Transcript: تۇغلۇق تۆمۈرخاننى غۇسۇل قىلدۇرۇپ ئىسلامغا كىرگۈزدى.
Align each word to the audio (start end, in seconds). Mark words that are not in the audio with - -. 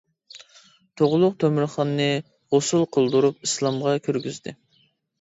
تۇغلۇق 1.01 1.35
تۆمۈرخاننى 1.43 2.09
غۇسۇل 2.57 2.89
قىلدۇرۇپ 2.99 3.49
ئىسلامغا 3.49 3.99
كىرگۈزدى. 4.09 4.61